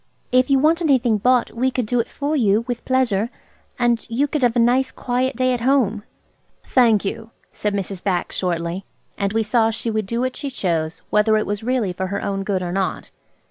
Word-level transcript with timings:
"If 0.31 0.49
you 0.49 0.57
want 0.57 0.81
anything 0.81 1.19
bought 1.19 1.51
we 1.51 1.69
could 1.69 1.85
do 1.85 1.99
it 1.99 2.09
for 2.09 2.35
you, 2.35 2.65
with 2.67 2.83
pleasure, 2.85 3.29
and 3.77 4.03
you 4.09 4.25
could 4.27 4.41
have 4.41 4.55
a 4.55 4.59
nice, 4.59 4.91
quiet 4.91 5.35
day 5.35 5.53
at 5.53 5.61
home." 5.61 6.01
"Thank 6.65 7.05
you," 7.05 7.29
said 7.51 7.75
Mrs. 7.75 8.03
Bax 8.03 8.35
shortly; 8.35 8.83
and 9.15 9.31
we 9.31 9.43
saw 9.43 9.69
she 9.69 9.91
would 9.91 10.07
do 10.07 10.21
what 10.21 10.35
she 10.35 10.49
chose, 10.49 11.03
whether 11.11 11.37
it 11.37 11.45
was 11.45 11.61
really 11.63 11.93
for 11.93 12.07
her 12.07 12.23
own 12.23 12.41
good 12.43 12.63
or 12.63 12.71
not. 12.71 13.11